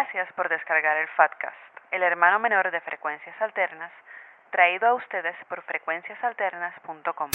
Gracias 0.00 0.32
por 0.32 0.48
descargar 0.48 0.96
el 0.96 1.08
Fatcast, 1.08 1.54
el 1.90 2.02
hermano 2.02 2.38
menor 2.38 2.70
de 2.70 2.80
Frecuencias 2.80 3.36
Alternas, 3.38 3.92
traído 4.50 4.88
a 4.88 4.94
ustedes 4.94 5.36
por 5.46 5.60
frecuenciasalternas.com. 5.64 7.30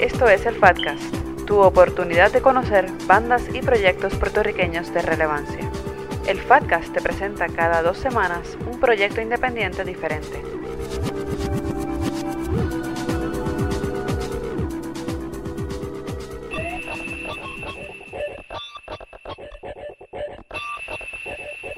Esto 0.00 0.26
es 0.26 0.46
el 0.46 0.54
Fatcast, 0.54 1.46
tu 1.46 1.60
oportunidad 1.60 2.32
de 2.32 2.40
conocer 2.40 2.86
bandas 3.06 3.54
y 3.54 3.60
proyectos 3.60 4.16
puertorriqueños 4.16 4.94
de 4.94 5.02
relevancia. 5.02 5.68
El 6.26 6.40
Fatcast 6.40 6.94
te 6.94 7.02
presenta 7.02 7.48
cada 7.54 7.82
dos 7.82 7.98
semanas 7.98 8.56
un 8.66 8.80
proyecto 8.80 9.20
independiente 9.20 9.84
diferente. 9.84 10.63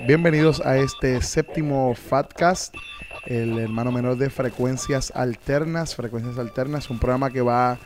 Bienvenidos 0.07 0.65
a 0.65 0.77
este 0.77 1.21
séptimo 1.21 1.93
Fatcast, 1.97 2.73
el 3.25 3.59
hermano 3.59 3.91
menor 3.91 4.17
de 4.17 4.31
Frecuencias 4.31 5.11
Alternas. 5.13 5.97
Frecuencias 5.97 6.39
Alternas, 6.39 6.89
un 6.91 7.01
programa 7.01 7.33
que 7.33 7.41
va 7.41 7.77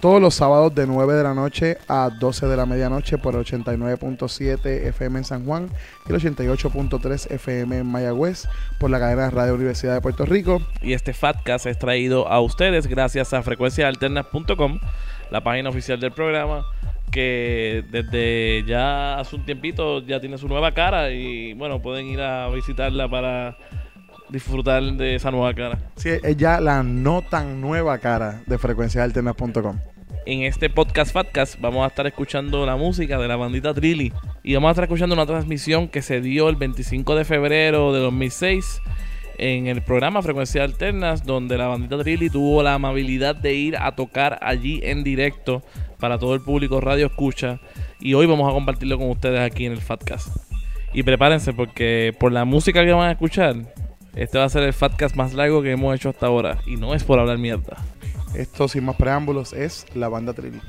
todos 0.00 0.20
los 0.20 0.36
sábados 0.36 0.72
de 0.72 0.86
9 0.86 1.14
de 1.14 1.24
la 1.24 1.34
noche 1.34 1.78
a 1.88 2.10
12 2.10 2.46
de 2.46 2.56
la 2.56 2.64
medianoche 2.64 3.18
por 3.18 3.34
el 3.34 3.44
89.7 3.44 4.64
FM 4.86 5.18
en 5.18 5.24
San 5.24 5.44
Juan 5.44 5.68
y 6.08 6.12
el 6.12 6.20
88.3 6.20 7.32
FM 7.32 7.78
en 7.78 7.86
Mayagüez 7.86 8.46
por 8.78 8.90
la 8.90 9.00
cadena 9.00 9.28
Radio 9.30 9.56
Universidad 9.56 9.94
de 9.94 10.00
Puerto 10.00 10.24
Rico. 10.26 10.62
Y 10.80 10.92
este 10.92 11.12
Fatcast 11.12 11.66
es 11.66 11.76
traído 11.76 12.28
a 12.28 12.40
ustedes 12.40 12.86
gracias 12.86 13.34
a 13.34 13.42
frecuenciaalternas.com, 13.42 14.78
la 15.32 15.42
página 15.42 15.70
oficial 15.70 15.98
del 15.98 16.12
programa 16.12 16.64
que 17.10 17.84
desde 17.90 18.64
ya 18.66 19.20
hace 19.20 19.36
un 19.36 19.44
tiempito 19.44 20.00
ya 20.02 20.20
tiene 20.20 20.38
su 20.38 20.48
nueva 20.48 20.72
cara 20.72 21.10
y 21.10 21.54
bueno, 21.54 21.80
pueden 21.80 22.06
ir 22.06 22.20
a 22.20 22.48
visitarla 22.48 23.08
para 23.08 23.56
disfrutar 24.28 24.82
de 24.82 25.14
esa 25.14 25.30
nueva 25.30 25.54
cara. 25.54 25.78
Sí, 25.96 26.10
es 26.22 26.36
ya 26.36 26.60
la 26.60 26.82
no 26.82 27.22
tan 27.22 27.60
nueva 27.60 27.98
cara 27.98 28.42
de 28.46 28.58
frecuencialternas.com. 28.58 29.78
En 30.26 30.42
este 30.42 30.70
podcast 30.70 31.12
Fatcast 31.12 31.60
vamos 31.60 31.84
a 31.84 31.88
estar 31.88 32.06
escuchando 32.06 32.64
la 32.64 32.76
música 32.76 33.18
de 33.18 33.28
la 33.28 33.36
bandita 33.36 33.74
Trilly 33.74 34.10
y 34.42 34.54
vamos 34.54 34.68
a 34.68 34.70
estar 34.72 34.84
escuchando 34.84 35.14
una 35.14 35.26
transmisión 35.26 35.88
que 35.88 36.00
se 36.00 36.22
dio 36.22 36.48
el 36.48 36.56
25 36.56 37.14
de 37.14 37.26
febrero 37.26 37.92
de 37.92 38.00
2006 38.00 38.80
en 39.36 39.66
el 39.66 39.82
programa 39.82 40.22
Frecuencia 40.22 40.64
Alternas, 40.64 41.24
donde 41.24 41.58
la 41.58 41.66
bandita 41.66 41.98
Trilly 41.98 42.30
tuvo 42.30 42.62
la 42.62 42.74
amabilidad 42.74 43.36
de 43.36 43.52
ir 43.52 43.76
a 43.76 43.94
tocar 43.94 44.38
allí 44.40 44.80
en 44.82 45.04
directo 45.04 45.62
para 46.04 46.18
todo 46.18 46.34
el 46.34 46.42
público 46.42 46.82
Radio 46.82 47.06
Escucha. 47.06 47.60
Y 47.98 48.12
hoy 48.12 48.26
vamos 48.26 48.46
a 48.46 48.52
compartirlo 48.52 48.98
con 48.98 49.08
ustedes 49.08 49.40
aquí 49.40 49.64
en 49.64 49.72
el 49.72 49.80
Fatcast. 49.80 50.36
Y 50.92 51.02
prepárense 51.02 51.54
porque 51.54 52.14
por 52.20 52.30
la 52.30 52.44
música 52.44 52.84
que 52.84 52.92
van 52.92 53.08
a 53.08 53.12
escuchar, 53.12 53.72
este 54.14 54.36
va 54.36 54.44
a 54.44 54.50
ser 54.50 54.64
el 54.64 54.74
Fatcast 54.74 55.16
más 55.16 55.32
largo 55.32 55.62
que 55.62 55.70
hemos 55.70 55.94
hecho 55.94 56.10
hasta 56.10 56.26
ahora. 56.26 56.58
Y 56.66 56.76
no 56.76 56.92
es 56.94 57.04
por 57.04 57.18
hablar 57.18 57.38
mierda. 57.38 57.78
Esto, 58.34 58.68
sin 58.68 58.84
más 58.84 58.96
preámbulos, 58.96 59.54
es 59.54 59.86
la 59.94 60.10
banda 60.10 60.34
Trini. 60.34 60.60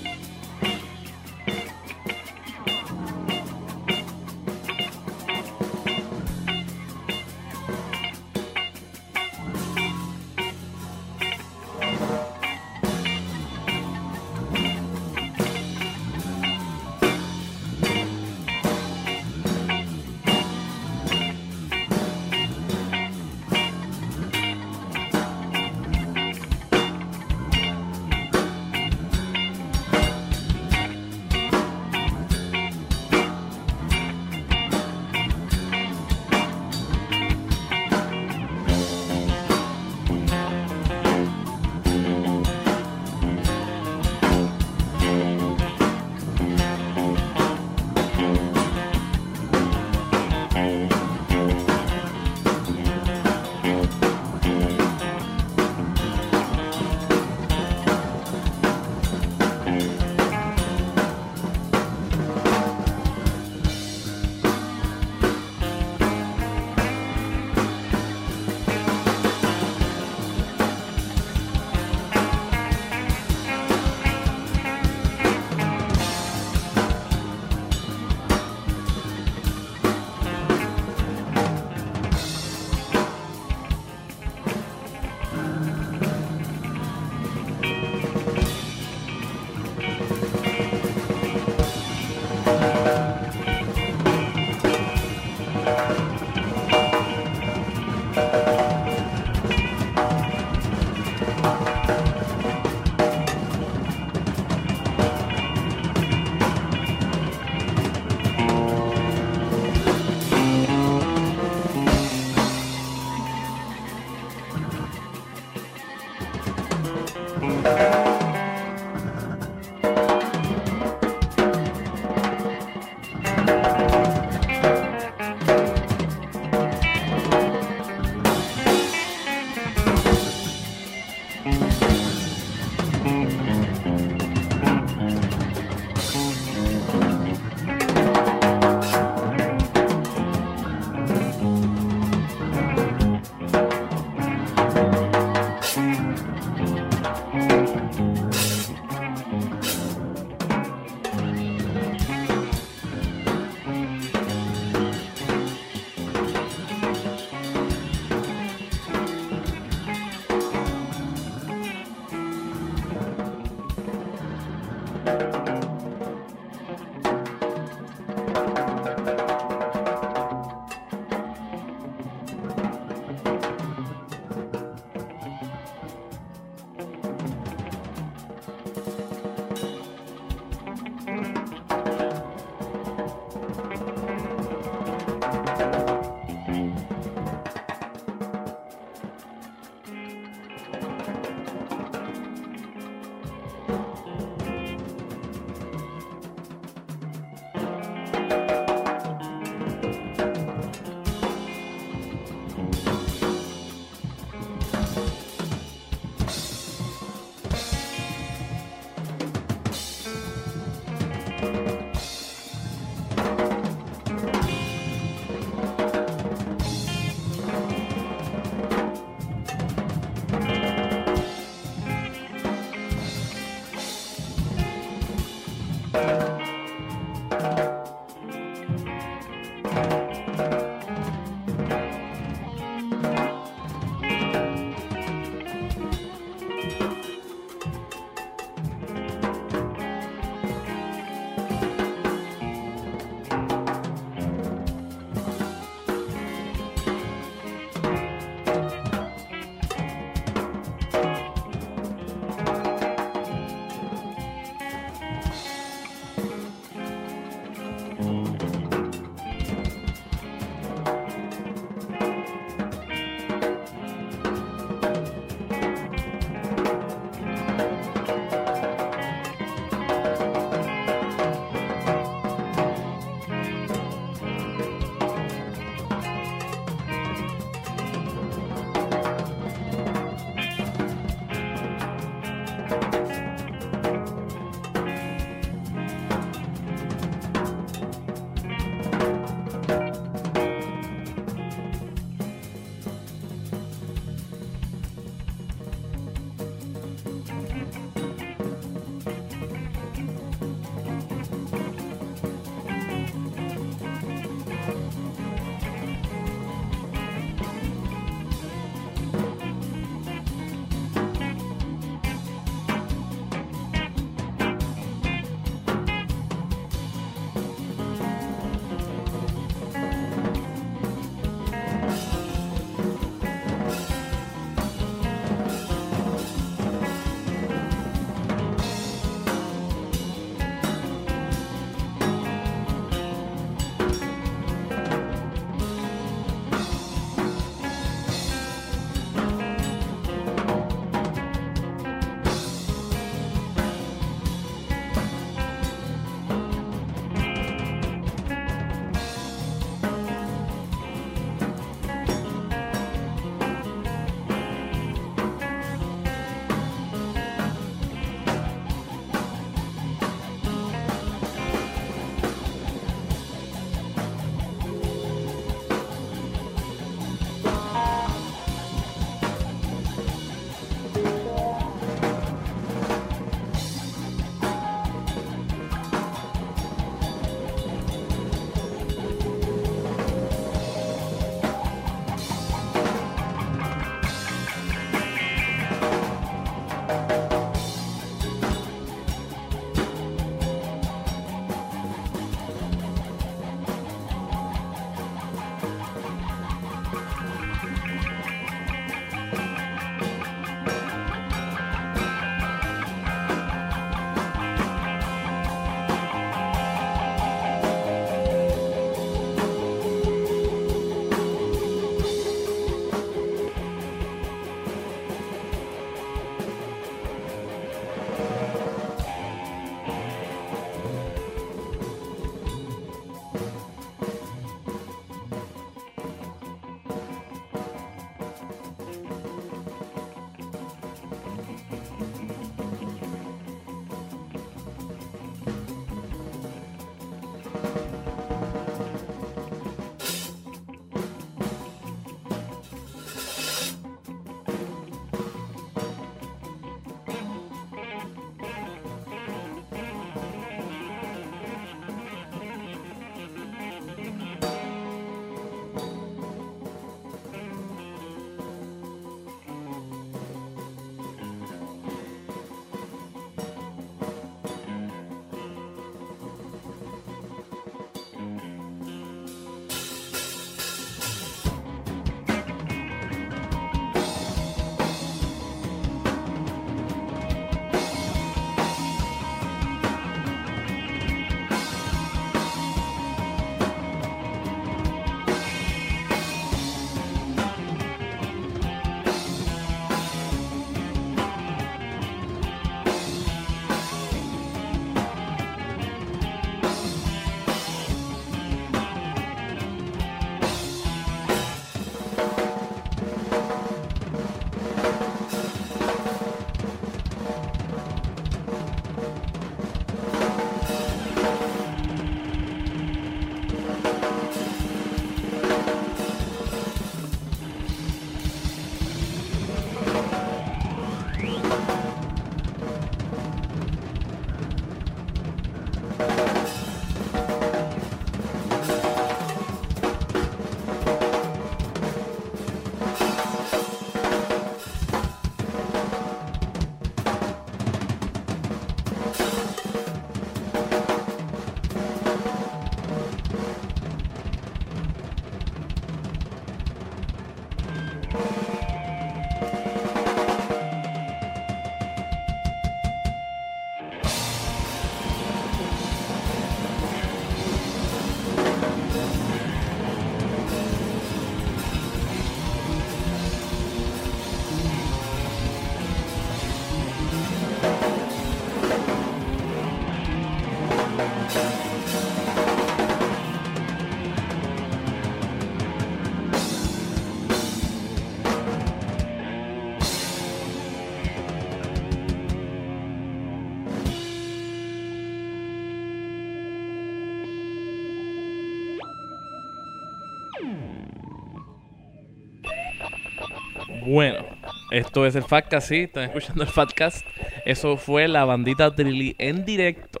Bueno, 593.94 594.24
esto 594.72 595.06
es 595.06 595.14
el 595.14 595.22
Fatcast, 595.22 595.68
sí, 595.68 595.82
están 595.82 596.02
escuchando 596.02 596.42
el 596.42 596.48
Fatcast. 596.48 597.06
Eso 597.44 597.76
fue 597.76 598.08
la 598.08 598.24
bandita 598.24 598.74
Trilly 598.74 599.14
en 599.18 599.44
directo 599.44 600.00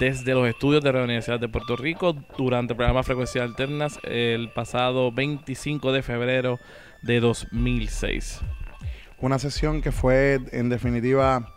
desde 0.00 0.32
los 0.32 0.48
estudios 0.48 0.82
de 0.82 0.90
la 0.90 1.02
Universidad 1.02 1.38
de 1.38 1.50
Puerto 1.50 1.76
Rico 1.76 2.16
durante 2.38 2.72
el 2.72 2.78
programa 2.78 3.02
Frecuencias 3.02 3.44
Alternas 3.44 3.98
el 4.04 4.48
pasado 4.48 5.12
25 5.12 5.92
de 5.92 6.02
febrero 6.02 6.58
de 7.02 7.20
2006. 7.20 8.40
Una 9.20 9.38
sesión 9.38 9.82
que 9.82 9.92
fue 9.92 10.40
en 10.52 10.70
definitiva 10.70 11.52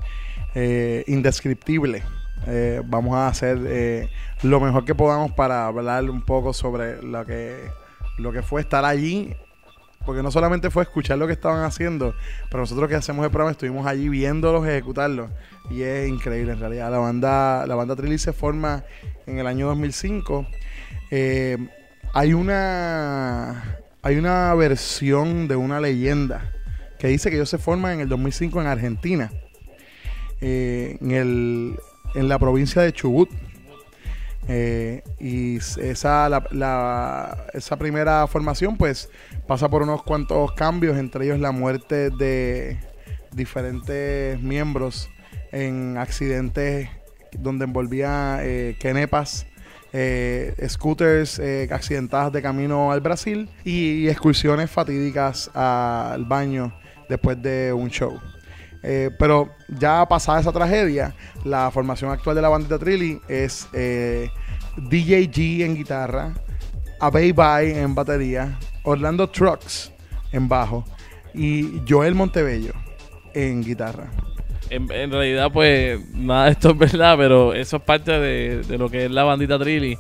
eh, 0.54 1.06
indescriptible. 1.08 2.04
Eh, 2.46 2.82
vamos 2.84 3.16
a 3.16 3.30
hacer 3.30 3.58
eh, 3.68 4.10
lo 4.44 4.60
mejor 4.60 4.84
que 4.84 4.96
podamos 4.96 5.32
para 5.32 5.68
hablar 5.68 6.10
un 6.10 6.24
poco 6.24 6.52
sobre 6.52 7.02
lo 7.02 7.26
que, 7.26 7.70
lo 8.18 8.34
que 8.34 8.42
fue 8.42 8.60
estar 8.60 8.84
allí 8.84 9.34
porque 10.08 10.24
no 10.24 10.32
solamente 10.32 10.72
fue 10.72 10.84
escuchar 10.84 11.18
lo 11.18 11.28
que 11.28 11.34
estaban 11.34 11.66
haciendo, 11.66 12.16
pero 12.50 12.62
nosotros 12.62 12.88
que 12.88 12.96
hacemos 12.96 13.26
el 13.26 13.30
programa 13.30 13.52
estuvimos 13.52 13.86
allí 13.86 14.08
viéndolos 14.08 14.66
ejecutarlos 14.66 15.30
y 15.70 15.82
es 15.82 16.08
increíble 16.08 16.54
en 16.54 16.62
realidad. 16.62 16.90
La 16.90 16.98
banda, 16.98 17.68
la 17.68 17.76
banda 17.76 17.94
Trilly 17.94 18.18
se 18.18 18.32
forma 18.32 18.86
en 19.26 19.38
el 19.38 19.46
año 19.46 19.68
2005. 19.68 20.48
Eh, 21.12 21.58
hay 22.14 22.34
una 22.34 23.80
hay 24.02 24.16
una 24.16 24.54
versión 24.54 25.50
de 25.50 25.58
una 25.58 25.82
leyenda 25.82 26.54
que 27.00 27.10
dice 27.10 27.30
que 27.30 27.36
ellos 27.36 27.50
se 27.50 27.58
forman 27.58 27.96
en 27.96 28.00
el 28.00 28.08
2005 28.08 28.62
en 28.62 28.68
Argentina, 28.68 29.30
eh, 30.40 30.98
en, 31.02 31.12
el, 31.12 31.76
en 32.16 32.30
la 32.30 32.40
provincia 32.40 32.82
de 32.82 32.94
Chubut. 32.94 33.30
Eh, 34.50 35.04
y 35.20 35.58
esa, 35.58 36.30
la, 36.30 37.48
esa 37.54 37.78
primera 37.78 38.26
formación 38.28 38.78
pues 38.78 39.10
pasa 39.46 39.70
por 39.70 39.82
unos 39.82 40.04
cuantos 40.04 40.54
cambios, 40.54 40.98
entre 40.98 41.26
ellos 41.26 41.40
la 41.40 41.52
muerte 41.52 42.10
de 42.12 42.78
diferentes 43.32 44.42
miembros 44.42 45.10
en 45.52 45.98
accidentes 45.98 46.90
donde 47.38 47.66
envolvía 47.66 48.40
eh, 48.42 48.76
kenepas, 48.80 49.46
eh, 49.94 50.54
scooters 50.68 51.40
eh, 51.40 51.68
accidentadas 51.72 52.32
de 52.32 52.42
camino 52.42 52.92
al 52.92 53.02
Brasil 53.02 53.50
y, 53.64 54.08
excursiones 54.08 54.70
fatídicas 54.70 55.50
al 55.54 56.26
baño 56.26 56.74
después 57.10 57.42
de 57.42 57.74
un 57.74 57.90
show. 57.90 58.20
Pero 58.82 59.50
ya 59.68 60.06
pasada 60.08 60.40
esa 60.40 60.52
tragedia, 60.52 61.16
la 61.44 61.70
formación 61.72 62.12
actual 62.12 62.36
de 62.36 62.42
la 62.42 62.50
bandita 62.50 62.80
Trilly 62.80 63.20
es 63.28 63.68
DJ 63.72 65.32
G 65.32 65.64
en 65.64 65.76
guitarra, 65.76 66.34
Abey 67.00 67.32
Bye 67.32 67.80
en 67.80 67.96
batería, 67.96 68.58
Orlando 68.84 69.30
Trucks 69.30 69.92
en 70.32 70.48
bajo 70.48 70.86
y 71.34 71.82
Joel 71.88 72.16
Montebello 72.16 72.74
en 73.34 73.64
guitarra. 73.64 74.10
En, 74.70 74.88
realidad, 74.90 75.50
pues, 75.52 76.00
nada 76.14 76.46
de 76.46 76.52
esto 76.52 76.72
es 76.72 76.78
verdad, 76.78 77.16
pero 77.18 77.54
eso 77.54 77.78
es 77.78 77.84
parte 77.84 78.12
de, 78.12 78.78
lo 78.78 78.90
que 78.90 79.06
es 79.06 79.12
la 79.12 79.24
bandita 79.24 79.58
Trilly. 79.58 79.98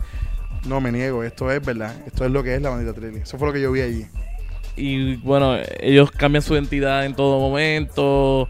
No, 0.67 0.81
me 0.81 0.91
niego, 0.91 1.23
esto 1.23 1.49
es 1.51 1.65
verdad. 1.65 1.95
Esto 2.05 2.25
es 2.25 2.31
lo 2.31 2.43
que 2.43 2.55
es 2.55 2.61
la 2.61 2.71
bandita 2.71 2.93
Trilly. 2.93 3.19
Eso 3.19 3.37
fue 3.37 3.47
lo 3.47 3.53
que 3.53 3.61
yo 3.61 3.71
vi 3.71 3.81
allí. 3.81 4.05
Y 4.77 5.15
bueno, 5.17 5.57
ellos 5.79 6.11
cambian 6.11 6.41
su 6.41 6.53
identidad 6.53 7.05
en 7.05 7.15
todo 7.15 7.39
momento. 7.39 8.47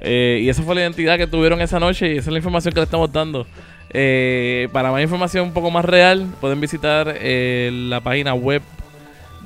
Eh, 0.00 0.40
y 0.42 0.48
esa 0.48 0.62
fue 0.62 0.74
la 0.74 0.80
identidad 0.82 1.18
que 1.18 1.26
tuvieron 1.26 1.60
esa 1.60 1.80
noche 1.80 2.14
y 2.14 2.18
esa 2.18 2.30
es 2.30 2.32
la 2.32 2.38
información 2.38 2.72
que 2.72 2.80
le 2.80 2.84
estamos 2.84 3.12
dando. 3.12 3.46
Eh, 3.92 4.68
para 4.72 4.92
más 4.92 5.02
información 5.02 5.48
un 5.48 5.52
poco 5.52 5.70
más 5.70 5.84
real, 5.84 6.26
pueden 6.40 6.60
visitar 6.60 7.12
eh, 7.16 7.70
la 7.72 8.00
página 8.00 8.34
web 8.34 8.62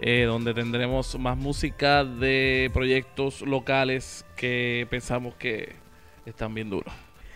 eh, 0.00 0.24
donde 0.26 0.54
tendremos 0.54 1.18
más 1.18 1.36
música 1.36 2.02
de 2.02 2.70
proyectos 2.72 3.42
locales 3.42 4.24
que 4.36 4.86
pensamos 4.88 5.34
que 5.34 5.76
están 6.24 6.54
bien 6.54 6.70
duros. 6.70 6.90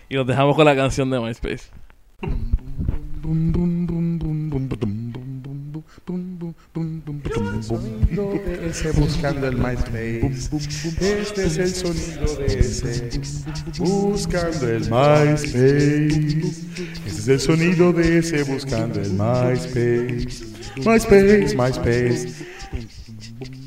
Y 0.09 0.14
nos 0.14 0.26
dejamos 0.26 0.57
con 0.57 0.64
la 0.64 0.74
canción 0.74 1.11
de 1.11 1.20
MySpace. 1.20 1.70
Ese 8.69 8.91
buscando 8.93 9.47
el 9.47 9.57
MySpace. 9.57 10.51
Este 11.01 11.47
es 11.47 11.59
el 11.59 11.69
sonido 11.69 12.37
de 12.37 12.59
ese 12.59 13.21
buscando 13.79 14.69
el 14.69 14.81
MySpace. 14.81 16.09
Este 17.07 17.21
es 17.21 17.29
el 17.29 17.41
sonido 17.41 17.93
de 17.93 18.19
ese 18.19 18.43
buscando 18.45 19.01
el 19.01 19.11
MySpace. 19.13 20.53
MySpace, 20.77 21.57
MySpace. 21.57 22.53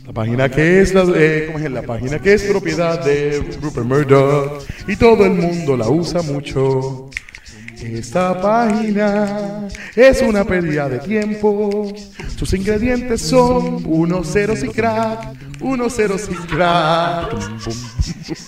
La 0.05 0.13
página 0.13 0.49
que 0.49 0.81
es 0.81 0.93
la, 0.93 1.03
eh, 1.15 1.49
¿cómo 1.51 1.65
es? 1.65 1.71
la 1.71 1.81
página 1.81 2.19
que 2.19 2.33
es 2.33 2.43
propiedad 2.43 3.03
de 3.03 3.43
Rupert 3.61 3.85
Murdoch 3.85 4.63
y 4.87 4.95
todo 4.95 5.25
el 5.25 5.33
mundo 5.33 5.75
la 5.75 5.89
usa 5.89 6.21
mucho. 6.21 7.09
Esta 7.81 8.41
página 8.41 9.67
es 9.95 10.21
una 10.21 10.43
pérdida 10.43 10.89
de 10.89 10.99
tiempo. 10.99 11.93
Sus 12.37 12.53
ingredientes 12.53 13.21
son 13.21 13.83
unos 13.85 14.31
ceros 14.31 14.63
y 14.63 14.69
crack, 14.69 15.35
unos 15.61 15.95
ceros 15.95 16.29
y 16.29 16.35
crack. 16.47 17.33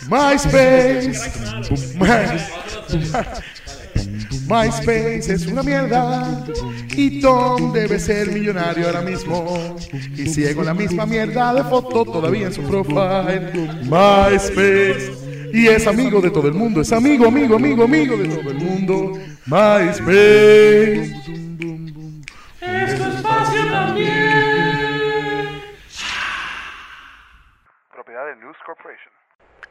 MySpace. 0.10 1.32
MySpace 4.48 5.34
es 5.34 5.46
una 5.48 5.62
mierda 5.62 6.46
y 6.96 7.20
Tom 7.20 7.74
debe 7.74 8.00
ser 8.00 8.32
millonario 8.32 8.88
ahora 8.88 9.02
mismo 9.02 9.76
y 10.16 10.28
sigue 10.28 10.56
con 10.56 10.66
la 10.66 10.74
misma 10.74 11.06
mierda 11.06 11.54
de 11.54 11.64
foto 11.66 12.06
todavía 12.06 12.48
en 12.48 12.54
su 12.54 12.64
profile. 12.64 13.52
MySpace 13.84 15.27
y 15.54 15.68
es 15.68 15.88
amigo 15.88 16.22
de 16.22 16.32
todo 16.32 16.48
el 16.48 16.54
mundo, 16.54 16.82
es 16.82 16.92
amigo, 16.92 17.28
amigo, 17.28 17.56
amigo, 17.56 17.84
amigo 17.84 18.18
de 18.18 18.28
todo 18.28 18.52
el 18.52 18.58
mundo. 18.58 19.14
MySpace. 19.46 21.14
Es 22.62 22.94
espacio 22.94 23.66
también. 23.72 25.62
Propiedad 27.94 28.26
de 28.26 28.36
News 28.38 28.58
Corporation. 28.66 29.12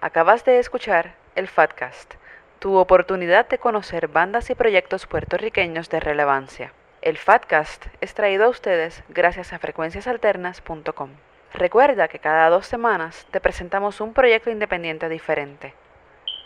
Acabas 0.01 0.45
de 0.45 0.59
escuchar 0.59 1.15
el 1.35 1.49
Fatcast 1.49 2.15
tu 2.59 2.77
oportunidad 2.77 3.49
de 3.49 3.59
conocer 3.59 4.09
bandas 4.09 4.51
y 4.51 4.55
proyectos 4.55 5.07
puertorriqueños 5.07 5.91
de 5.91 6.01
relevancia. 6.01 6.73
El 7.03 7.19
Fatcast 7.19 7.87
es 8.01 8.15
traído 8.15 8.47
a 8.47 8.49
ustedes 8.49 9.05
gracias 9.09 9.53
a 9.53 9.59
frecuenciasalternas.com. 9.59 11.11
Recuerda 11.57 12.09
que 12.09 12.19
cada 12.19 12.51
dos 12.51 12.67
semanas 12.67 13.27
te 13.31 13.41
presentamos 13.41 14.03
un 14.03 14.13
proyecto 14.13 14.51
independiente 14.51 15.09
diferente. 15.09 15.73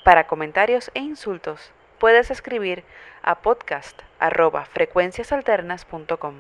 Para 0.05 0.29
comentarios 0.29 0.93
e 0.95 1.01
insultos, 1.01 1.73
puedes 1.99 2.31
escribir 2.31 2.85
a 3.21 3.41
podcast.frecuenciasalternas.com. 3.41 6.35